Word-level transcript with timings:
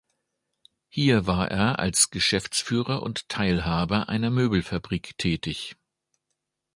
Hier 0.89 1.27
war 1.27 1.51
er 1.51 1.77
als 1.77 2.09
Geschäftsführer 2.09 3.03
und 3.03 3.29
Teilhaber 3.29 4.09
einer 4.09 4.31
Möbelfabrik 4.31 5.15
tätig. 5.19 5.75